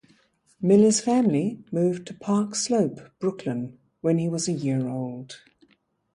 Miller's 0.59 0.99
family 0.99 1.63
moved 1.71 2.07
to 2.07 2.13
Park 2.15 2.55
Slope, 2.55 3.01
Brooklyn 3.19 3.77
when 4.01 4.17
he 4.17 4.27
was 4.27 4.47
a 4.47 4.51
year 4.51 4.87
old. 4.89 5.39